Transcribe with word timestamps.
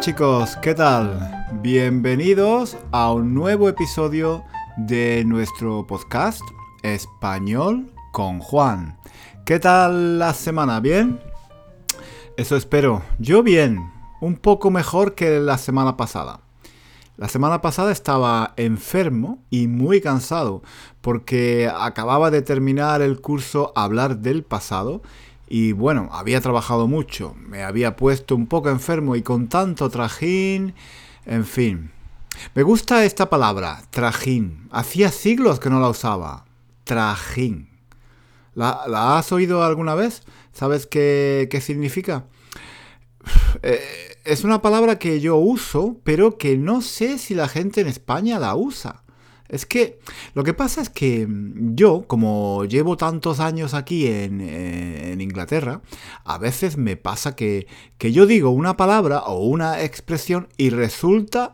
Chicos, 0.00 0.56
¿qué 0.62 0.74
tal? 0.74 1.46
Bienvenidos 1.60 2.78
a 2.90 3.12
un 3.12 3.34
nuevo 3.34 3.68
episodio 3.68 4.42
de 4.78 5.22
nuestro 5.26 5.86
podcast 5.86 6.40
Español 6.82 7.92
con 8.10 8.38
Juan. 8.38 8.98
¿Qué 9.44 9.58
tal 9.58 10.18
la 10.18 10.32
semana? 10.32 10.80
¿Bien? 10.80 11.20
Eso 12.38 12.56
espero. 12.56 13.02
Yo 13.18 13.42
bien, 13.42 13.92
un 14.22 14.36
poco 14.36 14.70
mejor 14.70 15.14
que 15.14 15.38
la 15.38 15.58
semana 15.58 15.98
pasada. 15.98 16.40
La 17.18 17.28
semana 17.28 17.60
pasada 17.60 17.92
estaba 17.92 18.54
enfermo 18.56 19.44
y 19.50 19.66
muy 19.66 20.00
cansado 20.00 20.62
porque 21.02 21.70
acababa 21.70 22.30
de 22.30 22.40
terminar 22.40 23.02
el 23.02 23.20
curso 23.20 23.74
Hablar 23.76 24.20
del 24.20 24.44
pasado 24.44 25.02
y 25.52 25.72
bueno, 25.72 26.08
había 26.12 26.40
trabajado 26.40 26.86
mucho, 26.86 27.34
me 27.36 27.64
había 27.64 27.96
puesto 27.96 28.36
un 28.36 28.46
poco 28.46 28.70
enfermo 28.70 29.16
y 29.16 29.22
con 29.22 29.48
tanto 29.48 29.90
trajín, 29.90 30.74
en 31.26 31.44
fin. 31.44 31.90
Me 32.54 32.62
gusta 32.62 33.04
esta 33.04 33.28
palabra, 33.28 33.82
trajín. 33.90 34.68
Hacía 34.70 35.10
siglos 35.10 35.58
que 35.58 35.68
no 35.68 35.80
la 35.80 35.88
usaba. 35.88 36.44
Trajín. 36.84 37.68
¿La, 38.54 39.18
has 39.18 39.32
oído 39.32 39.64
alguna 39.64 39.96
vez? 39.96 40.22
¿Sabes 40.52 40.86
qué, 40.86 41.48
qué 41.50 41.60
significa? 41.60 42.26
Eh, 43.62 44.18
es 44.24 44.44
una 44.44 44.62
palabra 44.62 45.00
que 45.00 45.18
yo 45.18 45.36
uso, 45.36 45.96
pero 46.04 46.38
que 46.38 46.56
no 46.56 46.80
sé 46.80 47.18
si 47.18 47.34
la 47.34 47.48
gente 47.48 47.80
en 47.80 47.88
España 47.88 48.38
la 48.38 48.54
usa. 48.54 49.02
Es 49.50 49.66
que 49.66 49.98
lo 50.34 50.44
que 50.44 50.54
pasa 50.54 50.80
es 50.80 50.88
que 50.88 51.26
mm, 51.26 51.74
yo, 51.74 52.04
como 52.06 52.64
llevo 52.64 52.96
tantos 52.96 53.40
años 53.40 53.74
aquí 53.74 54.06
eh, 54.06 54.24
en, 55.12 55.20
Inglaterra, 55.20 55.82
a 56.24 56.38
veces 56.38 56.76
me 56.76 56.96
pasa 56.96 57.34
que, 57.34 57.66
que, 57.98 58.12
yo 58.12 58.26
digo 58.26 58.50
una 58.50 58.76
palabra 58.76 59.20
o 59.24 59.44
una 59.44 59.82
expresión 59.82 60.48
y 60.56 60.70
resulta, 60.70 61.52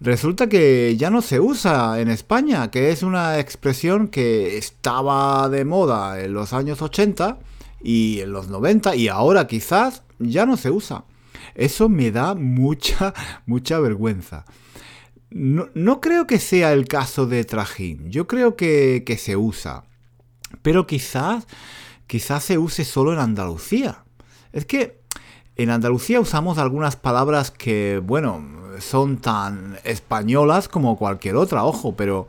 resulta 0.00 0.48
que 0.48 0.96
ya 0.96 1.10
no 1.10 1.20
se 1.20 1.38
usa 1.38 2.00
en 2.00 2.08
España, 2.08 2.70
que 2.70 2.90
es 2.90 3.02
una 3.02 3.38
expresión 3.38 4.08
que 4.08 4.56
estaba 4.56 5.48
de 5.50 5.64
moda 5.66 6.20
en 6.20 6.32
los 6.32 6.54
años 6.54 6.80
80 6.80 7.38
y 7.82 8.20
en 8.20 8.32
los 8.32 8.48
90 8.48 8.96
y 8.96 9.08
ahora 9.08 9.46
quizás 9.46 10.02
ya 10.18 10.46
no 10.46 10.56
se 10.56 10.70
usa. 10.70 11.04
Eso 11.54 11.88
me 11.88 12.10
da 12.10 12.34
mucha, 12.34 13.12
mucha 13.46 13.78
vergüenza. 13.80 14.46
No, 15.30 16.00
creo 16.00 16.26
que 16.26 16.38
sea 16.38 16.72
el 16.72 16.86
caso 16.88 17.26
de 17.26 17.44
trajín. 17.44 18.10
Yo 18.10 18.26
creo 18.26 18.56
que, 18.56 19.16
se 19.18 19.36
usa. 19.36 19.84
Pero 20.62 20.86
quizás, 20.86 21.46
quizás 22.06 22.44
se 22.44 22.58
use 22.58 22.84
solo 22.84 23.12
en 23.12 23.18
Andalucía. 23.18 24.04
Es 24.52 24.64
que 24.64 25.00
en 25.56 25.70
Andalucía 25.70 26.20
usamos 26.20 26.56
algunas 26.58 26.96
palabras 26.96 27.50
que, 27.50 28.00
bueno, 28.02 28.42
son 28.80 29.18
tan 29.18 29.78
españolas 29.84 30.68
como 30.68 30.96
cualquier 30.96 31.36
otra, 31.36 31.64
ojo, 31.64 31.94
pero 31.94 32.26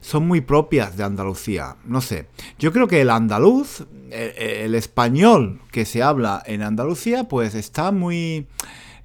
son 0.00 0.28
muy 0.28 0.40
propias 0.40 0.96
de 0.96 1.02
Andalucía. 1.02 1.76
No 1.84 2.00
sé. 2.00 2.28
Yo 2.58 2.72
creo 2.72 2.86
que 2.86 3.00
el 3.00 3.10
andaluz, 3.10 3.84
el, 4.10 4.74
español 4.76 5.60
que 5.72 5.84
se 5.84 6.02
habla 6.04 6.42
en 6.46 6.62
Andalucía, 6.62 7.24
pues 7.24 7.56
está 7.56 7.90
muy, 7.90 8.46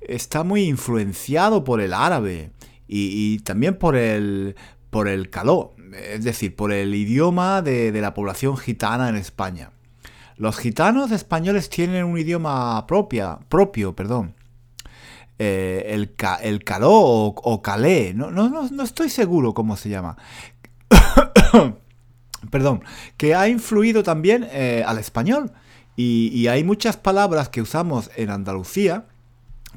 está 0.01 0.43
muy 0.43 0.65
influenciado 0.65 1.63
por 1.63 1.81
el 1.81 1.93
árabe 1.93 2.51
y, 2.95 3.39
también 3.39 3.77
por 3.77 3.95
el, 3.95 4.55
por 4.89 5.07
el 5.07 5.29
caló, 5.29 5.75
es 6.13 6.23
decir, 6.23 6.55
por 6.55 6.71
el 6.71 6.93
idioma 6.93 7.61
de, 7.61 7.91
la 7.99 8.13
población 8.13 8.57
gitana 8.57 9.09
en 9.09 9.15
España. 9.15 9.71
Los 10.37 10.57
gitanos 10.57 11.11
españoles 11.11 11.69
tienen 11.69 12.05
un 12.05 12.17
idioma 12.17 12.85
propia, 12.87 13.39
propio, 13.49 13.95
perdón. 13.95 14.35
Eh, 15.39 15.87
el, 15.87 16.13
el, 16.43 16.63
caló 16.63 16.91
o, 16.93 17.61
calé, 17.61 18.13
no, 18.13 18.29
no, 18.29 18.49
no, 18.49 18.83
estoy 18.83 19.09
seguro 19.09 19.53
cómo 19.53 19.75
se 19.75 19.89
llama. 19.89 20.17
perdón, 22.51 22.83
que 23.17 23.35
ha 23.35 23.47
influido 23.47 24.03
también 24.03 24.47
eh, 24.51 24.83
al 24.85 24.99
español. 24.99 25.51
Y, 25.95 26.47
hay 26.47 26.63
muchas 26.63 26.97
palabras 26.97 27.49
que 27.49 27.61
usamos 27.61 28.09
en 28.15 28.31
Andalucía 28.31 29.05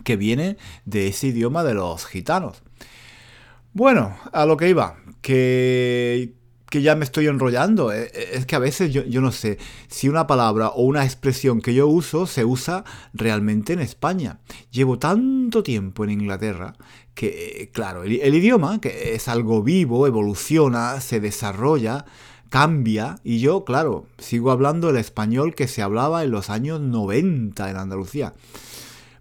que 0.03 0.17
vienen 0.17 0.57
de 0.85 1.09
ese 1.09 1.29
idioma 1.29 1.63
de 1.63 1.75
los 1.75 2.07
gitanos. 2.07 2.63
Bueno, 3.77 4.17
a 4.33 4.47
lo 4.47 4.57
que 4.57 4.71
iba, 4.71 4.97
que, 5.21 6.33
que 6.71 6.81
ya 6.81 6.97
me 6.97 7.05
estoy 7.05 7.27
enrollando. 7.27 7.93
Eh, 7.93 8.11
eh, 8.15 8.31
es 8.33 8.47
que 8.47 8.57
a 8.57 8.59
veces 8.59 8.91
yo, 8.91 9.21
no 9.21 9.33
sé 9.33 9.59
si 9.89 10.09
una 10.09 10.27
palabra 10.27 10.69
o 10.69 10.85
una 10.85 11.05
expresión 11.05 11.61
que 11.61 11.75
yo 11.75 11.87
uso 11.87 12.27
se 12.27 12.47
usa 12.47 12.85
realmente 13.13 13.75
en 13.75 13.81
España. 13.81 14.41
Llevo 14.71 14.99
tanto 14.99 15.63
tiempo 15.63 16.05
en 16.05 16.13
Inglaterra 16.13 16.73
que, 17.15 17.27
eh, 17.61 17.71
claro, 17.71 18.05
el, 18.05 18.35
idioma, 18.35 18.81
que 18.81 19.15
es 19.15 19.29
algo 19.29 19.63
vivo, 19.63 20.07
evoluciona, 20.07 20.99
se 21.03 21.21
desarrolla, 21.21 22.07
cambia, 22.49 23.17
y 23.25 23.41
yo, 23.41 23.67
claro, 23.67 24.07
sigo 24.17 24.53
hablando 24.53 24.89
el 24.89 24.97
español 24.97 25.55
que 25.55 25.69
se 25.69 25.83
hablaba 25.83 26.25
en 26.25 26.31
los 26.31 26.49
años 26.49 26.81
90 26.81 27.69
en 27.69 27.77
Andalucía. 27.77 28.33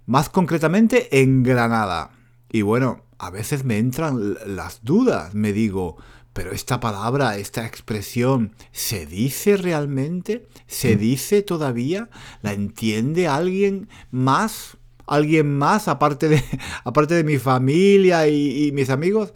Más 0.06 0.30
concretamente 0.30 1.20
en 1.22 1.44
Granada. 1.44 2.12
Y 2.50 2.62
bueno, 2.62 3.02
a 3.26 3.32
veces 3.32 3.64
me 3.64 3.80
entran 3.80 4.36
las 4.46 4.84
dudas, 4.84 5.34
me 5.34 5.52
digo, 5.52 5.98
pero 6.32 6.52
esta 6.52 6.80
palabra, 6.80 7.38
esta 7.38 7.66
expresión, 7.66 8.54
¿se 8.72 9.08
dice 9.08 9.58
realmente? 9.58 10.48
¿Se 10.68 10.96
mm. 10.96 11.00
dice 11.00 11.42
todavía? 11.42 12.10
¿La 12.44 12.54
entiende 12.54 13.28
alguien 13.28 13.90
más? 14.12 14.78
¿Alguien 15.08 15.58
más 15.58 15.88
aparte 15.88 16.30
de, 16.30 16.44
aparte 16.84 17.16
de 17.16 17.24
mi 17.24 17.40
familia 17.40 18.28
y, 18.28 18.72
mis 18.74 18.92
amigos? 18.92 19.34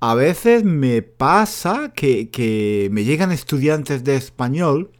A 0.00 0.14
veces 0.14 0.62
me 0.62 1.00
pasa 1.00 1.92
que, 1.94 2.28
que 2.28 2.88
me 2.92 3.04
llegan 3.04 3.32
estudiantes 3.32 4.04
de 4.04 4.16
español 4.16 4.90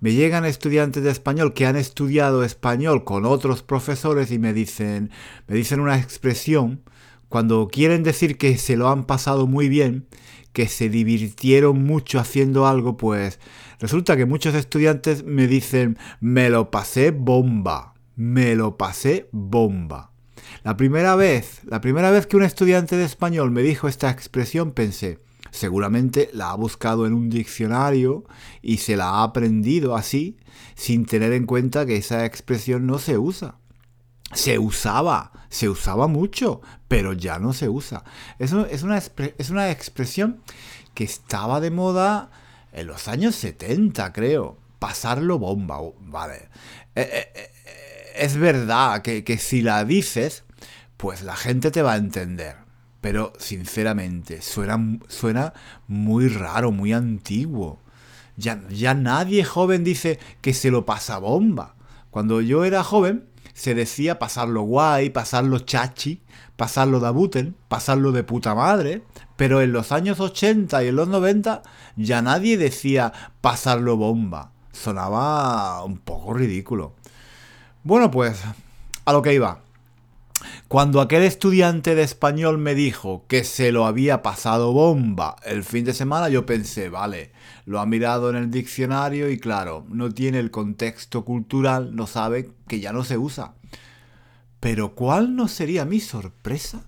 me 0.00 0.12
llegan 0.12 0.44
estudiantes 0.44 1.02
de 1.02 1.10
español 1.10 1.54
que 1.54 1.66
han 1.66 1.74
estudiado 1.74 2.44
español 2.44 3.02
con 3.02 3.24
otros 3.24 3.64
profesores 3.64 4.30
y 4.30 4.38
me 4.38 4.52
dicen, 4.52 5.10
me 5.48 5.56
dicen 5.56 5.80
una 5.80 5.98
expresión 5.98 6.82
cuando 7.28 7.68
quieren 7.68 8.02
decir 8.02 8.38
que 8.38 8.56
se 8.56 8.76
lo 8.76 8.88
han 8.88 9.04
pasado 9.04 9.46
muy 9.46 9.68
bien, 9.68 10.06
que 10.52 10.66
se 10.66 10.88
divirtieron 10.88 11.84
mucho 11.84 12.18
haciendo 12.18 12.66
algo, 12.66 12.96
pues 12.96 13.38
resulta 13.78 14.16
que 14.16 14.26
muchos 14.26 14.54
estudiantes 14.54 15.24
me 15.24 15.46
dicen, 15.46 15.98
me 16.20 16.48
lo 16.48 16.70
pasé 16.70 17.10
bomba, 17.10 17.94
me 18.16 18.54
lo 18.54 18.76
pasé 18.76 19.28
bomba. 19.30 20.10
La 20.64 20.76
primera 20.76 21.16
vez, 21.16 21.60
la 21.64 21.80
primera 21.80 22.10
vez 22.10 22.26
que 22.26 22.36
un 22.36 22.42
estudiante 22.42 22.96
de 22.96 23.04
español 23.04 23.50
me 23.50 23.62
dijo 23.62 23.88
esta 23.88 24.10
expresión 24.10 24.72
pensé, 24.72 25.18
seguramente 25.50 26.30
la 26.32 26.50
ha 26.50 26.54
buscado 26.54 27.06
en 27.06 27.12
un 27.12 27.28
diccionario 27.28 28.24
y 28.62 28.78
se 28.78 28.96
la 28.96 29.10
ha 29.10 29.22
aprendido 29.22 29.94
así, 29.94 30.38
sin 30.74 31.04
tener 31.04 31.32
en 31.34 31.44
cuenta 31.44 31.84
que 31.84 31.96
esa 31.96 32.24
expresión 32.24 32.86
no 32.86 32.98
se 32.98 33.18
usa 33.18 33.56
se 34.32 34.58
usaba, 34.58 35.32
se 35.48 35.68
usaba 35.68 36.06
mucho, 36.06 36.60
pero 36.86 37.12
ya 37.12 37.38
no 37.38 37.52
se 37.52 37.68
usa. 37.68 38.04
Eso 38.38 38.66
es 38.66 38.82
una, 38.82 38.98
es 38.98 39.50
una 39.50 39.70
expresión 39.70 40.42
que 40.94 41.04
estaba 41.04 41.60
de 41.60 41.70
moda 41.70 42.30
en 42.72 42.86
los 42.86 43.08
años 43.08 43.34
70, 43.36 44.12
creo. 44.12 44.58
Pasarlo 44.78 45.38
bomba, 45.38 45.78
vale. 46.00 46.48
Eh, 46.94 47.08
eh, 47.12 47.28
eh, 47.34 47.50
es 48.16 48.36
verdad 48.36 49.02
que, 49.02 49.38
si 49.38 49.62
la 49.62 49.84
dices, 49.84 50.44
pues 50.96 51.22
la 51.22 51.36
gente 51.36 51.70
te 51.70 51.82
va 51.82 51.94
a 51.94 51.98
entender. 51.98 52.56
Pero 53.00 53.32
sinceramente, 53.38 54.42
suena, 54.42 54.98
suena 55.08 55.52
muy 55.86 56.28
raro, 56.28 56.72
muy 56.72 56.92
antiguo. 56.92 57.80
Ya, 58.36 58.60
ya 58.68 58.94
nadie 58.94 59.44
joven 59.44 59.84
dice 59.84 60.18
que 60.40 60.54
se 60.54 60.70
lo 60.70 60.84
pasa 60.84 61.18
bomba. 61.18 61.76
Cuando 62.10 62.40
yo 62.40 62.64
era 62.64 62.82
joven, 62.82 63.27
se 63.58 63.74
decía 63.74 64.20
pasarlo 64.20 64.62
guay, 64.62 65.10
pasarlo 65.10 65.58
chachi, 65.58 66.22
pasarlo 66.56 67.00
de 67.00 67.10
buten, 67.10 67.56
pasarlo 67.66 68.12
de 68.12 68.22
puta 68.22 68.54
madre, 68.54 69.02
pero 69.36 69.60
en 69.60 69.72
los 69.72 69.90
años 69.90 70.20
80 70.20 70.84
y 70.84 70.86
en 70.86 70.94
los 70.94 71.08
90 71.08 71.62
ya 71.96 72.22
nadie 72.22 72.56
decía 72.56 73.12
pasarlo 73.40 73.96
bomba. 73.96 74.52
Sonaba 74.70 75.82
un 75.82 75.98
poco 75.98 76.34
ridículo. 76.34 76.92
Bueno, 77.82 78.12
pues 78.12 78.40
a 79.04 79.12
lo 79.12 79.22
que 79.22 79.34
iba. 79.34 79.58
Cuando 80.68 81.00
aquel 81.00 81.22
estudiante 81.22 81.94
de 81.94 82.02
español 82.02 82.58
me 82.58 82.74
dijo 82.74 83.24
que 83.28 83.44
se 83.44 83.72
lo 83.72 83.86
había 83.86 84.22
pasado 84.22 84.72
bomba 84.72 85.36
el 85.44 85.64
fin 85.64 85.84
de 85.84 85.94
semana, 85.94 86.28
yo 86.28 86.46
pensé, 86.46 86.88
vale, 86.88 87.32
lo 87.64 87.80
ha 87.80 87.86
mirado 87.86 88.30
en 88.30 88.36
el 88.36 88.50
diccionario 88.50 89.30
y 89.30 89.38
claro, 89.38 89.84
no 89.88 90.10
tiene 90.12 90.38
el 90.38 90.50
contexto 90.50 91.24
cultural, 91.24 91.96
no 91.96 92.06
sabe 92.06 92.50
que 92.66 92.80
ya 92.80 92.92
no 92.92 93.04
se 93.04 93.18
usa. 93.18 93.54
Pero 94.60 94.94
¿cuál 94.94 95.36
no 95.36 95.48
sería 95.48 95.84
mi 95.84 96.00
sorpresa 96.00 96.84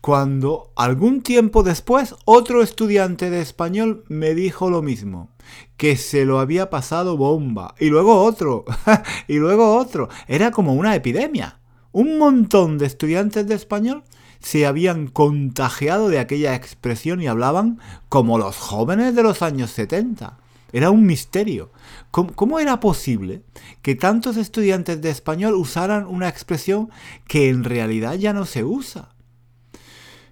cuando 0.00 0.72
algún 0.76 1.22
tiempo 1.22 1.62
después 1.62 2.14
otro 2.24 2.62
estudiante 2.62 3.30
de 3.30 3.40
español 3.40 4.04
me 4.08 4.34
dijo 4.34 4.70
lo 4.70 4.80
mismo, 4.80 5.30
que 5.76 5.96
se 5.96 6.24
lo 6.24 6.38
había 6.38 6.70
pasado 6.70 7.16
bomba, 7.16 7.74
y 7.78 7.88
luego 7.88 8.22
otro, 8.22 8.64
y 9.28 9.36
luego 9.36 9.76
otro. 9.76 10.08
Era 10.26 10.50
como 10.50 10.74
una 10.74 10.94
epidemia, 10.94 11.57
Un 11.92 12.18
montón 12.18 12.78
de 12.78 12.86
estudiantes 12.86 13.46
de 13.46 13.54
español 13.54 14.04
se 14.40 14.66
habían 14.66 15.08
contagiado 15.08 16.08
de 16.08 16.18
aquella 16.18 16.54
expresión 16.54 17.20
y 17.22 17.26
hablaban 17.26 17.80
como 18.08 18.38
los 18.38 18.56
jóvenes 18.56 19.14
de 19.14 19.22
los 19.22 19.42
años 19.42 19.70
70. 19.70 20.38
Era 20.72 20.90
un 20.90 21.06
misterio. 21.06 21.72
¿Cómo, 22.10 22.58
era 22.58 22.78
posible 22.78 23.42
que 23.80 23.94
tantos 23.94 24.36
estudiantes 24.36 25.00
de 25.00 25.10
español 25.10 25.54
usaran 25.54 26.06
una 26.06 26.28
expresión 26.28 26.90
que 27.26 27.48
en 27.48 27.64
realidad 27.64 28.14
ya 28.14 28.32
no 28.32 28.44
se 28.44 28.64
usa? 28.64 29.14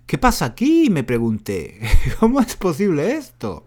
¿Qué 0.07 0.19
pasa 0.19 0.45
aquí? 0.45 0.89
me 0.91 1.05
pregunté. 1.05 1.81
¿Cómo 2.21 2.41
es 2.41 2.55
posible 2.57 3.17
esto? 3.17 3.67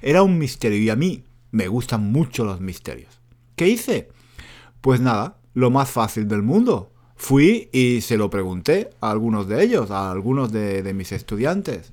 Era 0.00 0.22
un 0.22 0.38
misterio 0.38 0.78
y 0.78 0.90
a 0.90 0.96
mí 0.96 1.24
me 1.50 1.68
gustan 1.68 2.10
mucho 2.10 2.44
los 2.44 2.60
misterios. 2.60 3.20
¿Qué 3.54 3.68
hice? 3.68 4.08
Pues 4.80 5.00
nada, 5.00 5.38
lo 5.54 5.70
más 5.70 5.90
fácil 5.90 6.26
del 6.26 6.42
mundo. 6.42 6.92
Fui 7.18 7.68
y 7.72 8.00
se 8.00 8.16
lo 8.16 8.30
pregunté 8.30 8.90
a 9.00 9.10
algunos 9.10 9.48
de 9.48 9.62
ellos, 9.62 9.90
a 9.90 10.10
algunos 10.10 10.52
de, 10.52 10.84
de 10.84 10.94
mis 10.94 11.10
estudiantes. 11.10 11.92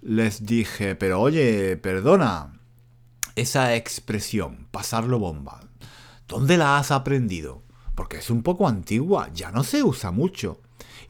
Les 0.00 0.46
dije, 0.46 0.96
pero 0.96 1.20
oye, 1.20 1.76
perdona, 1.76 2.58
esa 3.36 3.76
expresión, 3.76 4.66
pasarlo 4.70 5.18
bomba, 5.18 5.60
¿dónde 6.26 6.56
la 6.56 6.78
has 6.78 6.90
aprendido? 6.90 7.62
Porque 7.94 8.16
es 8.16 8.30
un 8.30 8.42
poco 8.42 8.66
antigua, 8.66 9.30
ya 9.34 9.52
no 9.52 9.62
se 9.64 9.82
usa 9.82 10.10
mucho. 10.10 10.60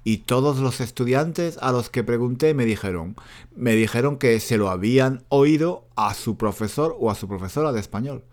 Y 0.02 0.18
todos 0.18 0.58
los 0.58 0.80
estudiantes 0.80 1.58
a 1.60 1.70
los 1.70 1.90
que 1.90 2.02
pregunté 2.02 2.54
me 2.54 2.64
dijeron, 2.64 3.14
me 3.54 3.76
dijeron 3.76 4.18
que 4.18 4.40
se 4.40 4.58
lo 4.58 4.68
habían 4.68 5.24
oído 5.28 5.86
a 5.94 6.12
su 6.14 6.36
profesor 6.36 6.96
o 6.98 7.10
a 7.10 7.14
su 7.14 7.28
profesora 7.28 7.72
de 7.72 7.80
español. 7.80 8.24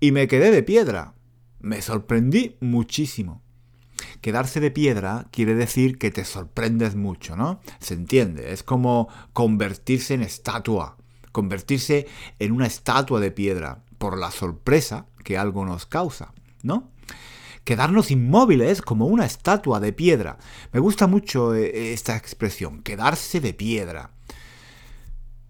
Y 0.00 0.12
me 0.12 0.28
quedé 0.28 0.50
de 0.50 0.62
piedra. 0.62 1.12
Me 1.60 1.82
sorprendí 1.82 2.56
muchísimo. 2.60 3.42
Quedarse 4.20 4.60
de 4.60 4.70
piedra 4.70 5.26
quiere 5.30 5.54
decir 5.54 5.98
que 5.98 6.10
te 6.10 6.24
sorprendes 6.24 6.96
mucho, 6.96 7.36
¿no? 7.36 7.60
Se 7.80 7.94
entiende, 7.94 8.52
es 8.52 8.62
como 8.62 9.08
convertirse 9.32 10.14
en 10.14 10.22
estatua 10.22 10.96
convertirse 11.36 12.06
en 12.38 12.52
una 12.52 12.64
estatua 12.66 13.20
de 13.20 13.30
piedra 13.30 13.84
por 13.98 14.16
la 14.16 14.30
sorpresa 14.30 15.04
que 15.22 15.36
algo 15.36 15.66
nos 15.66 15.84
causa, 15.84 16.32
¿no? 16.62 16.90
Quedarnos 17.62 18.10
inmóviles 18.10 18.80
como 18.80 19.04
una 19.04 19.26
estatua 19.26 19.78
de 19.78 19.92
piedra. 19.92 20.38
Me 20.72 20.80
gusta 20.80 21.06
mucho 21.06 21.54
eh, 21.54 21.92
esta 21.92 22.16
expresión, 22.16 22.82
quedarse 22.82 23.40
de 23.40 23.52
piedra. 23.52 24.12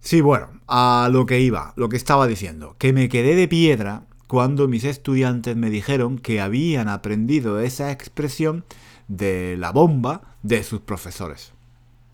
Sí, 0.01 0.19
bueno, 0.19 0.59
a 0.67 1.07
lo 1.09 1.25
que 1.25 1.39
iba, 1.39 1.71
lo 1.77 1.87
que 1.87 1.95
estaba 1.95 2.27
diciendo, 2.27 2.75
que 2.77 2.91
me 2.91 3.07
quedé 3.07 3.35
de 3.35 3.47
piedra 3.47 4.07
cuando 4.27 4.67
mis 4.67 4.83
estudiantes 4.83 5.55
me 5.55 5.69
dijeron 5.69 6.19
que 6.19 6.41
habían 6.41 6.89
aprendido 6.89 7.59
esa 7.59 7.91
expresión 7.91 8.65
de 9.07 9.55
la 9.57 9.71
bomba 9.71 10.35
de 10.43 10.63
sus 10.63 10.81
profesores. 10.81 11.53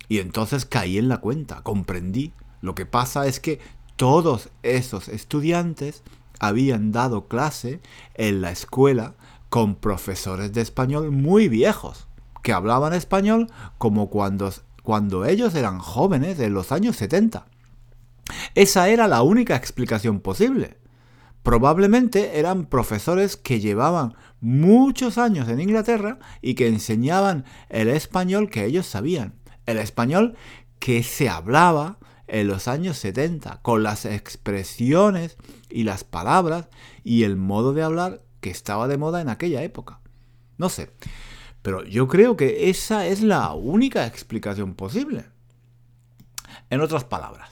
Y 0.10 0.20
entonces 0.20 0.66
caí 0.66 0.98
en 0.98 1.10
la 1.10 1.18
cuenta, 1.18 1.62
comprendí 1.64 2.34
lo 2.64 2.76
que 2.76 2.86
pasa 2.86 3.28
es 3.28 3.42
que 3.42 3.60
todos 3.98 4.50
esos 4.64 5.10
estudiantes 5.10 6.02
habían 6.40 6.94
dado 6.94 7.28
clase 7.28 7.82
en 8.14 8.40
la 8.40 8.52
escuela 8.52 9.16
con 9.50 9.76
profesores 9.76 10.54
de 10.54 10.62
español 10.62 11.12
muy 11.12 11.50
viejos, 11.50 12.08
que 12.42 12.54
hablaban 12.54 12.94
español 12.94 13.52
como 13.78 14.10
cuando, 14.10 14.52
cuando 14.82 15.26
ellos 15.26 15.56
eran 15.56 15.80
jóvenes 15.80 16.40
en 16.40 16.54
los 16.54 16.72
años 16.72 16.96
70. 16.96 17.46
Esa 18.56 18.88
era 18.88 19.10
la 19.10 19.24
única 19.24 19.58
explicación 19.58 20.22
posible. 20.22 20.78
Probablemente 21.44 22.40
eran 22.40 22.66
profesores 22.66 23.36
que 23.36 23.60
llevaban 23.60 24.16
muchos 24.40 25.18
años 25.18 25.50
en 25.50 25.60
Inglaterra 25.60 26.20
y 26.42 26.56
que 26.56 26.68
enseñaban 26.68 27.44
el 27.70 27.90
español 27.90 28.50
que 28.50 28.66
ellos 28.66 28.88
sabían. 28.88 29.36
El 29.66 29.78
español 29.78 30.36
que 30.80 31.04
se 31.04 31.30
hablaba 31.30 32.00
en 32.28 32.48
los 32.48 32.68
años 32.68 32.98
70, 32.98 33.62
con 33.62 33.84
las 33.84 34.06
expresiones 34.06 35.38
y 35.70 35.84
las 35.84 36.04
palabras 36.04 36.70
y 37.04 37.24
el 37.24 37.36
modo 37.36 37.74
de 37.74 37.84
hablar 37.84 38.22
que 38.40 38.50
estaba 38.50 38.88
de 38.88 38.98
moda 38.98 39.22
en 39.22 39.30
aquella 39.30 39.64
época. 39.64 40.00
No 40.58 40.70
sé, 40.70 40.92
pero 41.62 41.84
yo 41.84 42.08
creo 42.08 42.38
que 42.38 42.70
esa 42.70 43.06
es 43.06 43.22
la 43.22 43.54
única 43.54 44.06
explicación 44.06 44.76
posible. 44.76 45.26
En 46.70 46.82
otras 46.82 47.04
palabras, 47.04 47.50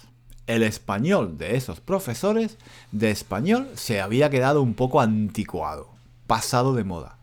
el 0.56 0.64
español 0.64 1.38
de 1.38 1.56
esos 1.56 1.80
profesores 1.80 2.58
de 2.92 3.12
español 3.12 3.70
se 3.76 4.02
había 4.02 4.30
quedado 4.30 4.62
un 4.62 4.74
poco 4.74 5.02
anticuado, 5.02 5.90
pasado 6.28 6.76
de 6.76 6.84
moda. 6.84 7.18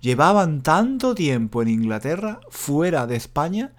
Llevaban 0.00 0.62
tanto 0.62 1.14
tiempo 1.14 1.60
en 1.62 1.68
Inglaterra, 1.68 2.40
fuera 2.50 3.06
de 3.06 3.16
España, 3.16 3.72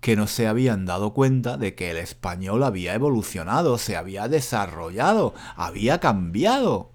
que 0.00 0.16
no 0.16 0.26
se 0.26 0.46
habían 0.46 0.86
dado 0.86 1.14
cuenta 1.14 1.56
de 1.56 1.74
que 1.74 1.90
el 1.90 1.96
español 1.96 2.62
había 2.62 2.94
evolucionado, 2.94 3.78
se 3.78 3.96
había 3.96 4.28
desarrollado, 4.28 5.34
había 5.56 5.98
cambiado. 5.98 6.92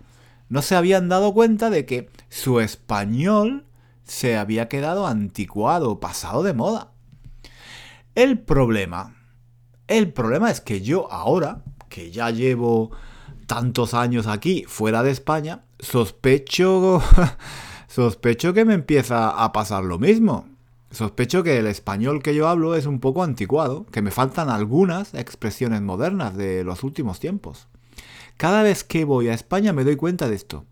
No 0.47 0.61
se 0.61 0.75
habían 0.75 1.09
dado 1.09 1.33
cuenta 1.33 1.69
de 1.69 1.85
que 1.85 2.09
su 2.29 2.59
español 2.59 3.65
se 4.03 4.37
había 4.37 4.69
quedado 4.69 5.07
anticuado, 5.07 5.99
pasado 5.99 6.43
de 6.43 6.53
moda. 6.53 6.91
El 8.15 8.39
problema, 8.39 9.15
el 9.89 10.13
problema 10.13 10.49
es 10.51 10.61
que 10.61 10.81
yo 10.81 11.11
ahora, 11.11 11.63
que 11.89 12.11
ya 12.11 12.29
llevo 12.29 12.91
tantos 13.47 13.93
años 13.93 14.27
aquí 14.27 14.63
fuera 14.67 15.01
de 15.03 15.11
España, 15.11 15.63
sospecho 15.79 17.01
sospecho 17.87 18.53
que 18.53 18.65
me 18.65 18.75
empieza 18.75 19.29
a 19.29 19.51
pasar 19.51 19.83
lo 19.83 19.97
mismo. 19.97 20.45
Sospecho 20.91 21.43
que 21.43 21.57
el 21.57 21.67
español 21.67 22.23
que 22.23 22.33
yo 22.33 22.47
hablo 22.47 22.75
es 22.75 22.85
un 22.85 22.99
poco 22.99 23.23
anticuado, 23.23 23.85
que 23.91 24.01
me 24.01 24.11
faltan 24.11 24.49
algunas 24.49 25.13
expresiones 25.13 25.81
modernas 25.81 26.37
de 26.37 26.63
los 26.63 26.83
últimos 26.83 27.19
tiempos. 27.19 27.67
Cada 28.37 28.63
vez 28.63 28.83
que 28.83 29.05
voy 29.05 29.27
a 29.27 29.33
España 29.33 29.73
me 29.73 29.83
doy 29.83 29.95
cuenta 29.95 30.29
de 30.29 30.35
esto, 30.35 30.65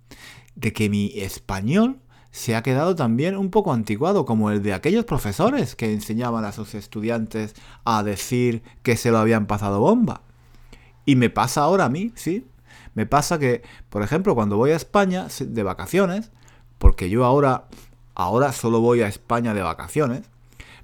de 0.56 0.74
que 0.74 0.90
mi 0.90 1.12
español 1.16 2.00
se 2.38 2.56
ha 2.56 2.62
quedado 2.62 2.96
también 2.96 3.36
un 3.36 3.50
poco 3.50 3.74
anticuado, 3.74 4.26
como 4.26 4.52
el 4.52 4.62
de 4.62 4.76
aquellos 4.76 5.06
profesores 5.06 5.76
que 5.76 5.92
enseñaban 5.92 6.46
a 6.46 6.52
sus 6.52 6.76
estudiantes 6.76 7.56
a 7.84 8.04
decir 8.04 8.62
que 8.84 8.96
se 8.96 9.10
lo 9.10 9.18
habían 9.18 9.48
pasado 9.48 9.80
bomba. 9.80 10.22
Y 11.04 11.16
me 11.16 11.32
pasa 11.32 11.62
ahora 11.62 11.86
a 11.86 11.90
mí, 11.90 12.12
sí. 12.14 12.46
Me 12.94 13.08
pasa 13.08 13.40
que, 13.40 13.64
por 13.90 14.04
ejemplo, 14.04 14.36
cuando 14.36 14.56
voy 14.56 14.70
a 14.70 14.76
España 14.76 15.28
de 15.40 15.64
vacaciones, 15.64 16.32
porque 16.78 17.10
yo 17.10 17.26
ahora 17.26 17.66
ahora 18.14 18.52
solo 18.52 18.82
voy 18.82 19.02
a 19.02 19.08
España 19.08 19.56
de 19.56 19.64
vacaciones, 19.64 20.30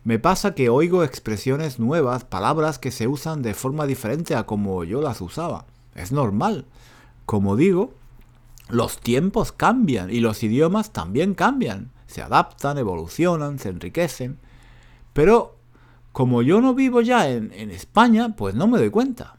me 0.03 0.17
pasa 0.17 0.55
que 0.55 0.69
oigo 0.69 1.03
expresiones 1.03 1.79
nuevas, 1.79 2.23
palabras 2.23 2.79
que 2.79 2.89
se 2.89 3.07
usan 3.07 3.43
de 3.43 3.53
forma 3.53 3.85
diferente 3.85 4.33
a 4.33 4.47
como 4.47 4.83
yo 4.83 5.01
las 5.01 5.21
usaba. 5.21 5.65
Es 5.93 6.11
normal. 6.11 6.65
Como 7.27 7.55
digo, 7.55 7.93
los 8.73 8.99
tiempos 8.99 9.51
cambian 9.51 10.09
y 10.09 10.19
los 10.19 10.41
idiomas 10.41 10.91
también 10.91 11.35
cambian. 11.35 11.91
Se 12.07 12.21
adaptan, 12.21 12.77
evolucionan, 12.77 13.59
se 13.59 13.69
enriquecen. 13.69 14.39
Pero 15.13 15.57
como 16.11 16.41
yo 16.41 16.59
no 16.59 16.73
vivo 16.73 17.01
ya 17.01 17.29
en, 17.29 17.51
España, 17.69 18.35
pues 18.35 18.55
no 18.55 18.67
me 18.67 18.79
doy 18.79 18.89
cuenta. 18.89 19.37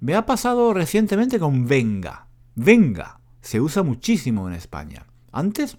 Me 0.00 0.16
ha 0.16 0.26
pasado 0.26 0.74
recientemente 0.74 1.38
con 1.38 1.66
venga. 1.66 2.26
Venga. 2.56 3.20
Se 3.40 3.60
usa 3.60 3.82
muchísimo 3.84 4.48
en 4.48 4.54
España. 4.54 5.06
Antes, 5.30 5.76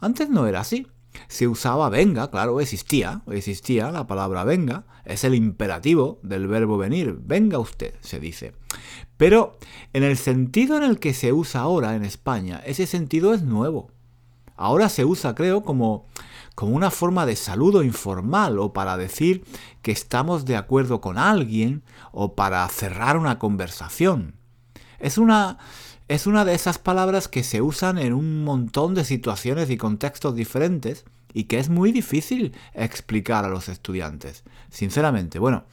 antes 0.00 0.28
no 0.28 0.46
era 0.46 0.60
así. 0.60 0.86
Se 1.28 1.48
usaba 1.48 1.88
venga, 1.88 2.30
claro, 2.30 2.60
existía, 2.60 3.22
existía 3.30 3.90
la 3.90 4.06
palabra 4.06 4.44
venga, 4.44 4.84
es 5.04 5.24
el 5.24 5.34
imperativo 5.34 6.18
del 6.22 6.46
verbo 6.46 6.78
venir, 6.78 7.18
venga 7.20 7.58
usted, 7.58 7.94
se 8.00 8.20
dice. 8.20 8.52
Pero 9.16 9.58
en 9.92 10.02
el 10.02 10.16
sentido 10.16 10.76
en 10.76 10.82
el 10.82 10.98
que 10.98 11.14
se 11.14 11.32
usa 11.32 11.62
ahora 11.62 11.94
en 11.94 12.04
España, 12.04 12.62
ese 12.64 12.86
sentido 12.86 13.34
es 13.34 13.42
nuevo. 13.42 13.90
Ahora 14.56 14.88
se 14.88 15.04
usa, 15.04 15.34
creo, 15.34 15.62
como, 15.62 16.06
como 16.54 16.76
una 16.76 16.90
forma 16.90 17.26
de 17.26 17.36
saludo 17.36 17.82
informal 17.82 18.58
o 18.58 18.72
para 18.72 18.96
decir 18.96 19.44
que 19.82 19.92
estamos 19.92 20.44
de 20.44 20.56
acuerdo 20.56 21.00
con 21.00 21.18
alguien 21.18 21.82
o 22.12 22.34
para 22.34 22.68
cerrar 22.68 23.16
una 23.16 23.38
conversación. 23.38 24.36
Es 25.00 25.18
una, 25.18 25.58
es 26.08 26.26
una 26.26 26.44
de 26.44 26.54
esas 26.54 26.78
palabras 26.78 27.28
que 27.28 27.42
se 27.42 27.62
usan 27.62 27.98
en 27.98 28.12
un 28.12 28.44
montón 28.44 28.94
de 28.94 29.04
situaciones 29.04 29.70
y 29.70 29.76
contextos 29.76 30.34
diferentes 30.34 31.04
y 31.32 31.44
que 31.44 31.58
es 31.58 31.68
muy 31.68 31.92
difícil 31.92 32.54
explicar 32.74 33.44
a 33.44 33.48
los 33.48 33.68
estudiantes. 33.68 34.44
Sinceramente, 34.70 35.38
bueno, 35.38 35.64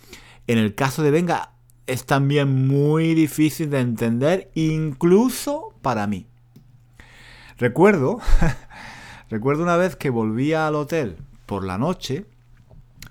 en 0.47 0.57
el 0.57 0.73
caso 0.73 1.03
de 1.03 1.11
Venga 1.11 1.51
es 1.85 2.05
también 2.05 2.67
muy 2.67 3.13
difícil 3.13 3.69
de 3.69 3.81
entender 3.81 4.51
incluso 4.55 5.73
para 5.81 6.07
mí. 6.07 6.27
Recuerdo, 7.57 8.19
recuerdo 9.29 9.63
una 9.63 9.77
vez 9.77 9.95
que 9.95 10.09
volví 10.09 10.53
al 10.53 10.75
hotel 10.75 11.17
por 11.45 11.65
la 11.65 11.77
noche 11.77 12.25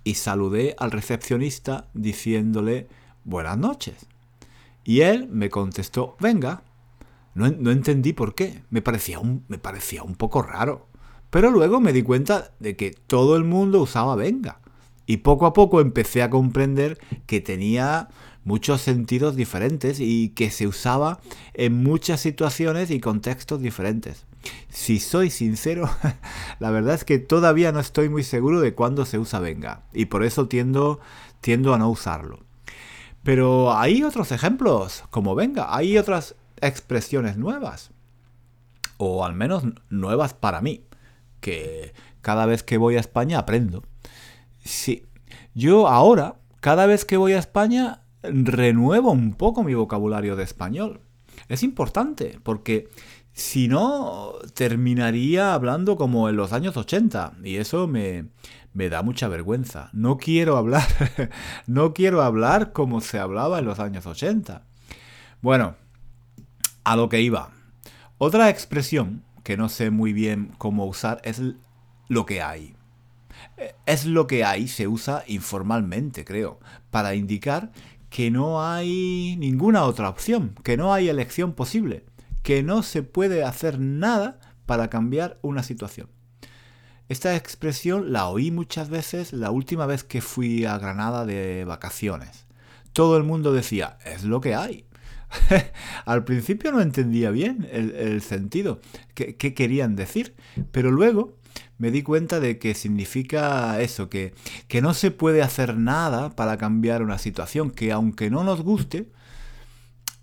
y 0.02 0.14
saludé 0.14 0.74
al 0.78 0.90
recepcionista 0.90 1.88
diciéndole 1.92 2.88
buenas 3.24 3.58
noches. 3.58 4.06
Y 4.82 5.02
él 5.02 5.28
me 5.28 5.50
contestó, 5.50 6.16
venga. 6.18 6.62
No, 7.34 7.46
entendí 7.46 8.12
por 8.12 8.34
qué. 8.34 8.62
Me 8.70 8.82
parecía, 8.82 9.18
un, 9.18 9.44
me 9.48 9.58
parecía 9.58 10.02
un 10.02 10.14
poco 10.14 10.42
raro. 10.42 10.88
Pero 11.30 11.50
luego 11.50 11.80
me 11.80 11.92
di 11.92 12.02
cuenta 12.02 12.52
de 12.58 12.76
que 12.76 12.90
todo 12.90 13.36
el 13.36 13.44
mundo 13.44 13.80
usaba 13.80 14.16
venga. 14.16 14.60
Y 15.06 15.18
poco 15.18 15.46
a 15.46 15.52
poco 15.52 15.80
empecé 15.80 16.22
a 16.22 16.30
comprender 16.30 16.98
que 17.26 17.40
tenía 17.40 18.08
muchos 18.44 18.80
sentidos 18.80 19.36
diferentes 19.36 20.00
y 20.00 20.30
que 20.30 20.50
se 20.50 20.66
usaba 20.66 21.20
en 21.54 21.82
muchas 21.82 22.20
situaciones 22.20 22.90
y 22.90 23.00
contextos 23.00 23.60
diferentes. 23.60 24.26
Si 24.68 24.98
soy 24.98 25.30
sincero, 25.30 25.90
la 26.58 26.70
verdad 26.70 26.94
es 26.94 27.04
que 27.04 27.18
todavía 27.18 27.72
no 27.72 27.80
estoy 27.80 28.08
muy 28.08 28.24
seguro 28.24 28.60
de 28.60 28.74
cuándo 28.74 29.04
se 29.04 29.18
usa 29.18 29.40
venga 29.40 29.82
y 29.92 30.06
por 30.06 30.24
eso 30.24 30.48
tiendo, 30.48 31.00
tiendo 31.40 31.74
a 31.74 31.78
no 31.78 31.90
usarlo. 31.90 32.40
Pero 33.22 33.76
hay 33.76 34.02
otros 34.02 34.32
ejemplos, 34.32 35.04
como 35.10 35.34
venga, 35.34 35.76
hay 35.76 35.98
otras 35.98 36.36
expresiones 36.62 37.36
nuevas, 37.36 37.90
o 38.96 39.24
al 39.24 39.34
menos 39.34 39.64
nuevas 39.88 40.34
para 40.34 40.60
mí, 40.60 40.84
que 41.40 41.94
cada 42.20 42.46
vez 42.46 42.62
que 42.62 42.78
voy 42.78 42.96
a 42.96 43.00
España 43.00 43.38
aprendo. 43.38 43.82
Sí, 44.62 45.06
yo 45.54 45.88
ahora, 45.88 46.36
cada 46.60 46.86
vez 46.86 47.04
que 47.04 47.16
voy 47.16 47.32
a 47.32 47.38
España, 47.38 48.02
renuevo 48.22 49.10
un 49.10 49.34
poco 49.34 49.62
mi 49.62 49.74
vocabulario 49.74 50.36
de 50.36 50.44
español. 50.44 51.00
Es 51.48 51.62
importante, 51.62 52.38
porque 52.42 52.88
si 53.32 53.68
no, 53.68 54.34
terminaría 54.54 55.54
hablando 55.54 55.96
como 55.96 56.28
en 56.28 56.36
los 56.36 56.52
años 56.52 56.76
80, 56.76 57.38
y 57.42 57.56
eso 57.56 57.88
me, 57.88 58.26
me 58.72 58.88
da 58.88 59.02
mucha 59.02 59.28
vergüenza. 59.28 59.90
No 59.92 60.18
quiero 60.18 60.56
hablar, 60.56 60.86
no 61.66 61.94
quiero 61.94 62.22
hablar 62.22 62.72
como 62.72 63.00
se 63.00 63.18
hablaba 63.18 63.58
en 63.58 63.64
los 63.64 63.80
años 63.80 64.06
80. 64.06 64.64
Bueno, 65.40 65.76
a 66.84 66.96
lo 66.96 67.08
que 67.08 67.20
iba. 67.20 67.50
Otra 68.18 68.50
expresión 68.50 69.24
que 69.44 69.56
no 69.56 69.68
sé 69.68 69.90
muy 69.90 70.12
bien 70.12 70.52
cómo 70.58 70.86
usar 70.86 71.20
es 71.24 71.40
lo 72.08 72.26
que 72.26 72.42
hay. 72.42 72.74
Es 73.86 74.04
lo 74.04 74.26
que 74.26 74.44
hay, 74.44 74.68
se 74.68 74.88
usa 74.88 75.24
informalmente, 75.26 76.24
creo, 76.24 76.60
para 76.90 77.14
indicar 77.14 77.72
que 78.10 78.30
no 78.30 78.62
hay 78.62 79.36
ninguna 79.38 79.84
otra 79.84 80.08
opción, 80.08 80.54
que 80.64 80.76
no 80.76 80.92
hay 80.92 81.08
elección 81.08 81.52
posible, 81.52 82.04
que 82.42 82.62
no 82.62 82.82
se 82.82 83.02
puede 83.02 83.44
hacer 83.44 83.78
nada 83.78 84.40
para 84.66 84.90
cambiar 84.90 85.38
una 85.42 85.62
situación. 85.62 86.08
Esta 87.08 87.34
expresión 87.34 88.12
la 88.12 88.28
oí 88.28 88.50
muchas 88.50 88.88
veces 88.88 89.32
la 89.32 89.50
última 89.50 89.86
vez 89.86 90.04
que 90.04 90.20
fui 90.20 90.64
a 90.64 90.78
Granada 90.78 91.24
de 91.26 91.64
vacaciones. 91.64 92.46
Todo 92.92 93.16
el 93.16 93.24
mundo 93.24 93.52
decía, 93.52 93.98
es 94.04 94.24
lo 94.24 94.40
que 94.40 94.54
hay. 94.54 94.84
Al 96.04 96.24
principio 96.24 96.72
no 96.72 96.80
entendía 96.80 97.30
bien 97.30 97.68
el, 97.70 98.20
sentido, 98.22 98.80
qué, 99.14 99.36
querían 99.36 99.96
decir, 99.96 100.34
pero 100.72 100.90
luego 100.90 101.36
me 101.78 101.90
di 101.90 102.02
cuenta 102.02 102.40
de 102.40 102.58
que 102.58 102.74
significa 102.74 103.80
eso, 103.80 104.08
que, 104.08 104.34
que 104.68 104.82
no 104.82 104.94
se 104.94 105.10
puede 105.10 105.42
hacer 105.42 105.76
nada 105.76 106.30
para 106.30 106.58
cambiar 106.58 107.02
una 107.02 107.18
situación, 107.18 107.70
que 107.70 107.92
aunque 107.92 108.30
no 108.30 108.44
nos 108.44 108.62
guste, 108.62 109.08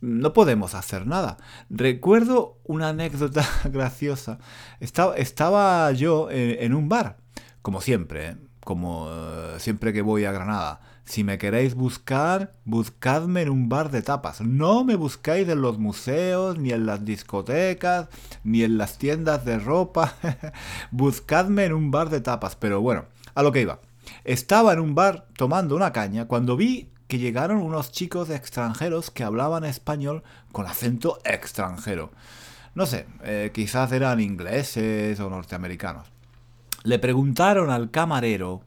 no 0.01 0.33
podemos 0.33 0.75
hacer 0.75 1.07
nada. 1.07 1.37
Recuerdo 1.69 2.59
una 2.63 2.89
anécdota 2.89 3.47
graciosa. 3.65 4.39
Estaba, 4.79 5.15
estaba 5.15 5.91
yo 5.91 6.29
en, 6.29 6.73
un 6.73 6.89
bar, 6.89 7.17
como 7.61 7.81
siempre, 7.81 8.29
¿eh? 8.29 8.37
como 8.63 9.09
eh, 9.09 9.55
siempre 9.59 9.93
que 9.93 10.01
voy 10.01 10.25
a 10.25 10.31
Granada. 10.31 10.79
Si 11.07 11.23
me 11.23 11.37
queréis 11.37 11.73
buscar, 11.73 12.51
buscadme 12.65 13.43
en 13.43 13.49
un 13.49 13.69
bar 13.69 13.91
de 13.91 14.01
tapas. 14.01 14.41
No 14.41 14.83
me 14.83 14.97
buscáis 14.97 15.47
en 15.47 15.61
los 15.61 15.79
museos, 15.79 16.59
ni 16.59 16.73
en 16.73 16.85
las 16.85 17.05
discotecas, 17.05 18.09
ni 18.43 18.63
en 18.63 18.77
las 18.77 18.97
tiendas 18.97 19.45
de 19.45 19.57
ropa. 19.57 20.15
buscadme 20.91 21.63
en 21.63 21.71
un 21.71 21.91
bar 21.91 22.09
de 22.09 22.19
tapas. 22.19 22.57
Pero 22.57 22.81
bueno, 22.81 23.05
a 23.35 23.41
lo 23.41 23.53
que 23.53 23.61
iba. 23.61 23.79
Estaba 24.25 24.73
en 24.73 24.81
un 24.81 24.95
bar 24.95 25.27
tomando 25.37 25.77
una 25.77 25.93
caña 25.93 26.27
cuando 26.27 26.57
vi 26.57 26.89
que 27.07 27.19
llegaron 27.19 27.59
unos 27.59 27.93
chicos 27.93 28.29
extranjeros 28.29 29.09
que 29.09 29.23
hablaban 29.23 29.63
español 29.63 30.23
con 30.51 30.67
acento 30.67 31.19
extranjero. 31.23 32.11
No 32.75 32.85
sé, 32.85 33.07
eh, 33.23 33.51
quizás 33.53 33.93
eran 33.93 34.19
ingleses 34.19 35.21
o 35.21 35.29
norteamericanos. 35.29 36.11
Le 36.83 36.99
preguntaron 36.99 37.69
al 37.69 37.91
camarero 37.91 38.61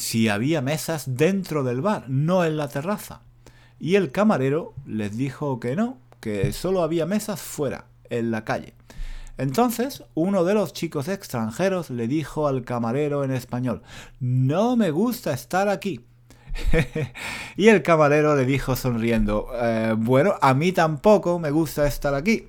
si 0.00 0.30
había 0.30 0.62
mesas 0.62 1.14
dentro 1.14 1.62
del 1.62 1.82
bar, 1.82 2.08
no 2.08 2.42
en 2.46 2.56
la 2.56 2.68
terraza. 2.68 3.20
Y 3.78 3.96
el 3.96 4.10
camarero 4.10 4.72
les 4.86 5.14
dijo 5.14 5.60
que 5.60 5.76
no, 5.76 5.98
que 6.20 6.54
solo 6.54 6.82
había 6.82 7.04
mesas 7.04 7.42
fuera, 7.42 7.84
en 8.08 8.30
la 8.30 8.42
calle. 8.42 8.72
Entonces, 9.36 10.02
uno 10.14 10.44
de 10.44 10.54
los 10.54 10.72
chicos 10.72 11.06
extranjeros 11.08 11.90
le 11.90 12.08
dijo 12.08 12.48
al 12.48 12.64
camarero 12.64 13.24
en 13.24 13.30
español, 13.30 13.82
no 14.20 14.74
me 14.74 14.90
gusta 14.90 15.34
estar 15.34 15.68
aquí. 15.68 16.00
y 17.56 17.68
el 17.68 17.82
camarero 17.82 18.34
le 18.36 18.46
dijo 18.46 18.76
sonriendo, 18.76 19.48
eh, 19.54 19.94
bueno, 19.98 20.34
a 20.40 20.54
mí 20.54 20.72
tampoco 20.72 21.38
me 21.38 21.50
gusta 21.50 21.86
estar 21.86 22.14
aquí, 22.14 22.48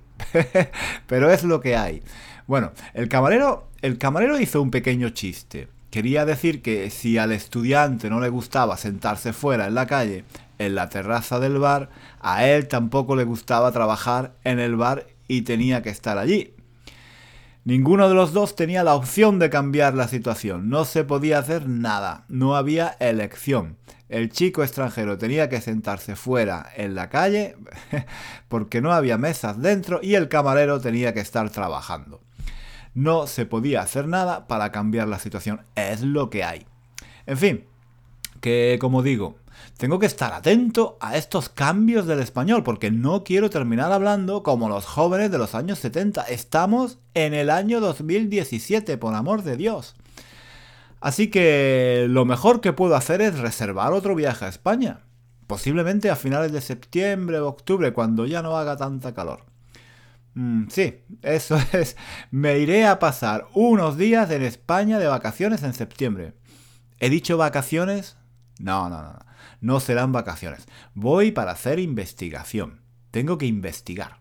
pero 1.06 1.30
es 1.30 1.44
lo 1.44 1.60
que 1.60 1.76
hay. 1.76 2.02
Bueno, 2.48 2.72
el 2.94 3.10
camarero, 3.10 3.68
el 3.82 3.98
camarero 3.98 4.40
hizo 4.40 4.62
un 4.62 4.72
pequeño 4.72 5.10
chiste. 5.10 5.68
Quería 5.92 6.24
decir 6.24 6.62
que 6.62 6.90
si 6.90 7.18
al 7.18 7.34
estudiante 7.34 8.10
no 8.10 8.22
le 8.22 8.30
gustaba 8.30 8.78
sentarse 8.78 9.34
fuera 9.34 9.68
en 9.68 9.76
la 9.76 9.88
calle, 9.88 10.24
en 10.58 10.74
la 10.74 10.88
terraza 10.88 11.38
del 11.42 11.58
bar, 11.58 11.90
a 12.22 12.48
él 12.48 12.70
tampoco 12.70 13.18
le 13.18 13.26
gustaba 13.26 13.74
trabajar 13.74 14.34
en 14.46 14.60
el 14.60 14.78
bar 14.78 15.08
y 15.28 15.42
tenía 15.42 15.82
que 15.82 15.90
estar 15.90 16.18
allí. 16.18 16.54
Ninguno 17.66 18.08
de 18.08 18.16
los 18.16 18.32
dos 18.32 18.56
tenía 18.56 18.86
la 18.86 18.96
opción 18.96 19.38
de 19.38 19.50
cambiar 19.50 19.94
la 19.94 20.08
situación, 20.08 20.70
no 20.70 20.86
se 20.86 21.04
podía 21.04 21.40
hacer 21.40 21.68
nada, 21.68 22.24
no 22.30 22.56
había 22.56 22.96
elección. 23.02 23.76
El 24.08 24.32
chico 24.32 24.64
extranjero 24.64 25.18
tenía 25.18 25.50
que 25.50 25.60
sentarse 25.60 26.16
fuera 26.16 26.70
en 26.78 26.96
la 26.96 27.10
calle 27.10 27.58
porque 28.48 28.80
no 28.80 28.94
había 28.94 29.18
mesas 29.18 29.62
dentro 29.62 30.00
y 30.02 30.16
el 30.16 30.30
camarero 30.30 30.80
tenía 30.80 31.14
que 31.14 31.20
estar 31.20 31.50
trabajando 31.50 32.22
no 32.94 33.28
se 33.28 33.46
podía 33.46 33.82
hacer 33.82 34.08
nada 34.08 34.48
para 34.48 34.72
cambiar 34.72 35.08
la 35.08 35.20
situación. 35.20 35.62
Es 35.76 36.02
lo 36.02 36.30
que 36.30 36.44
hay. 36.44 36.66
En 37.26 37.38
fin, 37.38 37.66
que 38.42 38.78
como 38.82 39.04
digo, 39.04 39.38
tengo 39.78 40.00
que 40.00 40.06
estar 40.06 40.34
atento 40.34 40.98
a 41.00 41.18
estos 41.18 41.50
cambios 41.50 42.06
del 42.06 42.20
español 42.20 42.64
porque 42.64 42.92
no 42.92 43.24
quiero 43.24 43.50
terminar 43.50 43.92
hablando 43.92 44.44
como 44.44 44.70
los 44.70 44.86
jóvenes 44.86 45.32
de 45.32 45.38
los 45.38 45.56
años 45.56 45.80
70. 45.80 46.24
Estamos 46.24 47.00
en 47.14 47.34
el 47.34 47.50
año 47.50 47.80
2017, 47.80 48.98
por 48.98 49.14
amor 49.16 49.44
de 49.44 49.58
Dios. 49.58 49.96
Así 51.00 51.30
que 51.30 52.06
lo 52.10 52.26
mejor 52.26 52.62
que 52.62 52.74
puedo 52.74 52.96
hacer 52.96 53.22
es 53.22 53.40
reservar 53.40 53.94
otro 53.94 54.14
viaje 54.14 54.46
a 54.46 54.50
España. 54.50 55.02
Posiblemente 55.48 56.10
a 56.10 56.16
finales 56.16 56.52
de 56.52 56.62
septiembre 56.62 57.40
o 57.40 57.48
octubre, 57.48 57.92
cuando 57.92 58.26
ya 58.26 58.42
no 58.42 58.56
haga 58.56 58.78
tanta 58.78 59.14
calor. 59.14 59.51
Mm, 60.34 60.68
sí, 60.70 61.02
eso 61.22 61.58
es. 61.74 61.98
Me 62.32 62.60
iré 62.60 62.86
a 62.86 63.00
pasar 63.00 63.48
unos 63.54 63.98
días 63.98 64.30
en 64.32 64.44
España 64.44 65.00
de 65.00 65.08
vacaciones 65.08 65.64
en 65.64 65.74
septiembre. 65.74 66.34
¿He 67.00 67.10
dicho 67.10 67.38
vacaciones? 67.38 68.18
No, 68.60 68.90
no, 68.90 69.02
no, 69.02 69.14
no. 69.14 69.20
No 69.60 69.80
serán 69.80 70.12
vacaciones. 70.12 70.66
Voy 70.94 71.32
para 71.32 71.52
hacer 71.52 71.80
investigación. 71.80 72.82
Tengo 73.12 73.38
que 73.38 73.46
investigar. 73.46 74.20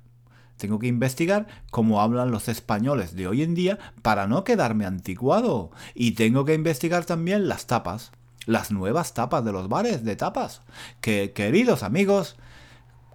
Tengo 0.57 0.79
que 0.79 0.89
investigar 0.89 1.47
cómo 1.71 2.03
hablan 2.03 2.31
los 2.31 2.49
españoles 2.49 3.15
de 3.17 3.27
hoy 3.27 3.43
en 3.43 3.55
día 3.55 3.79
para 4.03 4.27
no 4.27 4.45
quedarme 4.45 4.85
anticuado. 4.85 5.71
Y 5.95 6.13
tengo 6.13 6.45
que 6.45 6.55
investigar 6.55 7.07
también 7.07 7.49
las 7.49 7.67
tapas. 7.67 8.13
Las 8.45 8.71
nuevas 8.71 9.15
tapas 9.15 9.45
de 9.45 9.53
los 9.53 9.69
bares 9.69 10.05
de 10.05 10.17
tapas. 10.17 10.61
Que, 11.01 11.33
queridos 11.33 11.83
amigos, 11.83 12.37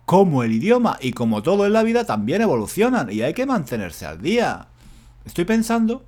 como 0.06 0.44
el 0.44 0.54
idioma 0.54 0.98
y 1.02 1.14
como 1.14 1.42
todo 1.44 1.66
en 1.66 1.74
la 1.74 1.84
vida 1.84 2.06
también 2.06 2.42
evolucionan 2.42 3.12
y 3.12 3.22
hay 3.22 3.34
que 3.34 3.46
mantenerse 3.46 4.06
al 4.06 4.22
día. 4.22 4.68
Estoy 5.26 5.46
pensando 5.46 6.06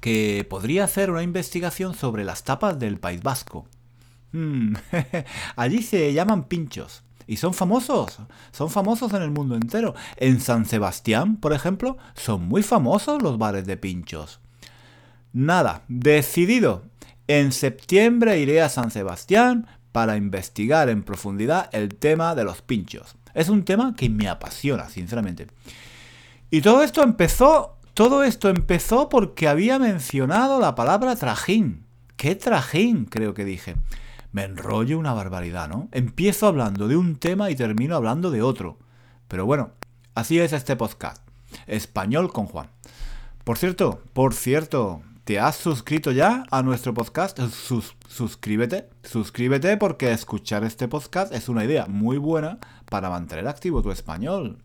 que 0.00 0.46
podría 0.48 0.84
hacer 0.84 1.10
una 1.10 1.22
investigación 1.22 1.94
sobre 1.94 2.24
las 2.24 2.44
tapas 2.44 2.78
del 2.78 2.98
País 2.98 3.22
Vasco. 3.22 3.66
Hmm, 4.32 4.74
allí 5.56 5.82
se 5.82 6.12
llaman 6.12 6.44
pinchos 6.44 7.02
y 7.26 7.36
son 7.36 7.52
famosos, 7.54 8.18
son 8.52 8.70
famosos 8.70 9.12
en 9.12 9.22
el 9.22 9.30
mundo 9.30 9.56
entero. 9.56 9.94
En 10.16 10.40
San 10.40 10.64
Sebastián, 10.64 11.36
por 11.36 11.52
ejemplo, 11.52 11.98
son 12.14 12.48
muy 12.48 12.62
famosos 12.62 13.22
los 13.22 13.36
bares 13.36 13.66
de 13.66 13.76
pinchos. 13.76 14.40
Nada, 15.32 15.82
decidido. 15.88 16.84
En 17.26 17.52
septiembre 17.52 18.38
iré 18.38 18.62
a 18.62 18.70
San 18.70 18.90
Sebastián 18.90 19.66
para 19.98 20.16
investigar 20.16 20.88
en 20.90 21.02
profundidad 21.02 21.70
el 21.72 21.96
tema 21.96 22.36
de 22.36 22.44
los 22.44 22.62
pinchos. 22.62 23.16
Es 23.34 23.48
un 23.48 23.64
tema 23.64 23.96
que 23.96 24.08
me 24.08 24.28
apasiona, 24.28 24.88
sinceramente. 24.88 25.48
Y 26.52 26.60
todo 26.60 26.84
esto 26.84 27.02
empezó, 27.02 27.78
todo 27.94 28.22
esto 28.22 28.48
empezó 28.48 29.08
porque 29.08 29.48
había 29.48 29.80
mencionado 29.80 30.60
la 30.60 30.76
palabra 30.76 31.16
trajín. 31.16 31.84
¿Qué 32.16 32.36
trajín? 32.36 33.06
Creo 33.06 33.34
que 33.34 33.44
dije. 33.44 33.74
Me 34.30 34.44
enrollo 34.44 35.00
una 35.00 35.14
barbaridad, 35.14 35.68
¿no? 35.68 35.88
Empiezo 35.90 36.46
hablando 36.46 36.86
de 36.86 36.96
un 36.96 37.16
tema 37.16 37.50
y 37.50 37.56
termino 37.56 37.96
hablando 37.96 38.30
de 38.30 38.40
otro. 38.40 38.78
Pero 39.26 39.46
bueno, 39.46 39.72
así 40.14 40.38
es 40.38 40.52
este 40.52 40.76
podcast. 40.76 41.26
Español 41.66 42.32
con 42.32 42.46
Juan. 42.46 42.68
Por 43.42 43.58
cierto, 43.58 44.00
por 44.12 44.32
cierto, 44.32 45.02
¿te 45.28 45.38
has 45.38 45.56
suscrito 45.56 46.10
ya 46.10 46.44
a 46.50 46.62
nuestro 46.62 46.94
podcast? 46.94 47.38
suscríbete, 48.08 48.88
suscríbete 49.02 49.76
porque 49.76 50.10
escuchar 50.10 50.64
este 50.64 50.88
podcast 50.88 51.34
es 51.34 51.50
una 51.50 51.66
idea 51.66 51.84
muy 51.84 52.16
buena 52.16 52.58
para 52.88 53.10
mantener 53.10 53.46
activo 53.46 53.82
tu 53.82 53.90
español. 53.90 54.56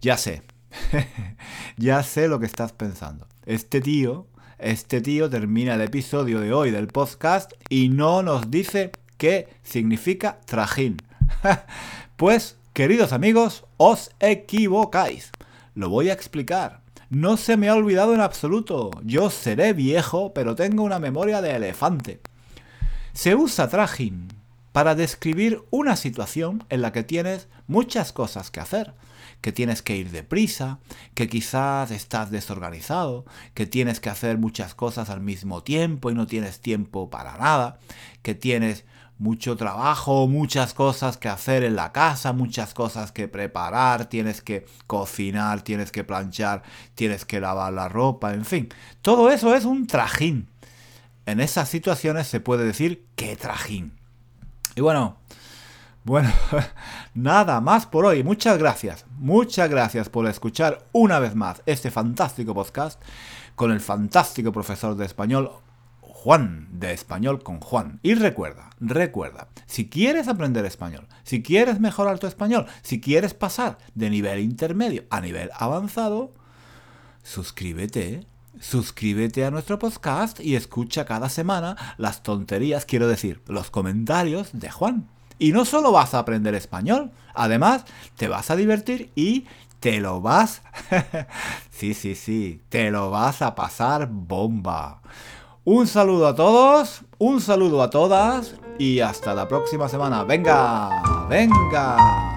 Ya 0.00 0.16
sé, 0.18 0.44
ya 1.76 2.04
sé 2.04 2.28
lo 2.28 2.38
que 2.38 2.46
estás 2.46 2.72
pensando. 2.72 3.26
Este 3.44 3.80
tío, 3.80 4.28
este 4.60 5.00
tío 5.00 5.28
termina 5.28 5.74
el 5.74 5.80
episodio 5.80 6.38
de 6.38 6.52
hoy 6.52 6.70
del 6.70 6.86
podcast 6.86 7.50
y 7.68 7.88
no 7.88 8.22
nos 8.22 8.52
dice 8.52 8.92
qué 9.16 9.48
significa 9.64 10.38
trajín. 10.44 10.98
pues, 12.16 12.56
queridos 12.72 13.12
amigos, 13.12 13.64
os 13.78 14.12
equivocáis. 14.20 15.32
Lo 15.74 15.88
voy 15.88 16.08
a 16.08 16.12
explicar. 16.12 16.81
No 17.14 17.36
se 17.36 17.58
me 17.58 17.68
ha 17.68 17.74
olvidado 17.74 18.14
en 18.14 18.22
absoluto. 18.22 18.90
Yo 19.04 19.28
seré 19.28 19.74
viejo, 19.74 20.32
pero 20.32 20.54
tengo 20.54 20.82
una 20.82 20.98
memoria 20.98 21.42
de 21.42 21.54
elefante. 21.54 22.22
Se 23.12 23.34
usa 23.34 23.68
trajín 23.68 24.28
para 24.72 24.94
describir 24.94 25.62
una 25.68 25.96
situación 25.96 26.64
en 26.70 26.80
la 26.80 26.90
que 26.92 27.02
tienes 27.02 27.48
muchas 27.66 28.14
cosas 28.14 28.50
que 28.50 28.60
hacer 28.60 28.94
que 29.42 29.52
tienes 29.52 29.82
que 29.82 29.96
ir 29.96 30.10
deprisa, 30.10 30.78
que 31.14 31.28
quizás 31.28 31.90
estás 31.90 32.30
desorganizado, 32.30 33.26
que 33.54 33.66
tienes 33.66 33.98
que 33.98 34.08
hacer 34.08 34.38
muchas 34.38 34.74
cosas 34.74 35.10
al 35.10 35.20
mismo 35.20 35.62
tiempo 35.62 36.10
y 36.10 36.14
no 36.14 36.26
tienes 36.26 36.60
tiempo 36.60 37.10
para 37.10 37.36
nada, 37.36 37.80
que 38.22 38.34
tienes 38.34 38.84
mucho 39.22 39.56
trabajo, 39.56 40.26
muchas 40.26 40.74
cosas 40.74 41.16
que 41.16 41.28
hacer 41.28 41.62
en 41.62 41.76
la 41.76 41.92
casa, 41.92 42.32
muchas 42.32 42.74
cosas 42.74 43.12
que 43.12 43.28
preparar, 43.28 44.06
tienes 44.06 44.42
que 44.42 44.66
cocinar, 44.88 45.62
tienes 45.62 45.92
que 45.92 46.02
planchar, 46.02 46.64
tienes 46.96 47.24
que 47.24 47.40
lavar 47.40 47.72
la 47.72 47.88
ropa, 47.88 48.34
en 48.34 48.44
fin. 48.44 48.68
Todo 49.00 49.30
eso 49.30 49.54
es 49.54 49.64
un 49.64 49.86
trajín. 49.86 50.48
En 51.24 51.38
esas 51.38 51.68
situaciones 51.68 52.26
se 52.26 52.40
puede 52.40 52.64
decir 52.64 53.06
que 53.14 53.36
trajín. 53.36 53.92
Y 54.74 54.80
bueno, 54.80 55.18
bueno, 56.02 56.32
nada 57.14 57.60
más 57.60 57.86
por 57.86 58.04
hoy. 58.04 58.24
Muchas 58.24 58.58
gracias. 58.58 59.06
Muchas 59.18 59.70
gracias 59.70 60.08
por 60.08 60.26
escuchar 60.26 60.84
una 60.90 61.20
vez 61.20 61.36
más 61.36 61.62
este 61.66 61.92
fantástico 61.92 62.54
podcast 62.54 63.00
con 63.54 63.70
el 63.70 63.80
fantástico 63.80 64.50
profesor 64.50 64.96
de 64.96 65.06
español 65.06 65.52
Juan, 66.22 66.68
de 66.70 66.92
español 66.92 67.42
con 67.42 67.58
Juan. 67.58 67.98
Y 68.04 68.14
recuerda, 68.14 68.70
recuerda, 68.78 69.48
si 69.66 69.88
quieres 69.88 70.28
aprender 70.28 70.64
español, 70.64 71.08
si 71.24 71.42
quieres 71.42 71.80
mejorar 71.80 72.20
tu 72.20 72.28
español, 72.28 72.66
si 72.82 73.00
quieres 73.00 73.34
pasar 73.34 73.78
de 73.96 74.08
nivel 74.08 74.38
intermedio 74.38 75.02
a 75.10 75.20
nivel 75.20 75.50
avanzado, 75.52 76.32
suscríbete 77.24 78.24
suscríbete 78.60 79.44
a 79.44 79.50
nuestro 79.50 79.80
podcast 79.80 80.38
y 80.38 80.54
escucha 80.54 81.06
cada 81.06 81.28
semana 81.28 81.76
las 81.98 82.22
tonterías, 82.22 82.86
quiero 82.86 83.08
decir, 83.08 83.42
los 83.48 83.70
comentarios 83.70 84.50
de 84.52 84.70
Juan. 84.70 85.08
Y 85.40 85.50
no 85.50 85.64
solo 85.64 85.90
vas 85.90 86.14
a 86.14 86.20
aprender 86.20 86.54
español, 86.54 87.10
además 87.34 87.84
te 88.16 88.28
vas 88.28 88.48
a 88.52 88.54
divertir 88.54 89.10
y 89.16 89.46
te 89.80 89.98
lo 89.98 90.20
vas... 90.20 90.62
sí, 91.72 91.94
sí, 91.94 92.14
sí, 92.14 92.62
te 92.68 92.92
lo 92.92 93.10
vas 93.10 93.42
a 93.42 93.56
pasar 93.56 94.06
bomba. 94.08 95.02
Un 95.64 95.86
saludo 95.86 96.26
a 96.26 96.34
todos, 96.34 97.02
un 97.18 97.40
saludo 97.40 97.82
a 97.82 97.90
todas 97.90 98.56
y 98.80 98.98
hasta 98.98 99.32
la 99.32 99.46
próxima 99.46 99.88
semana. 99.88 100.24
Venga, 100.24 100.90
venga. 101.28 102.31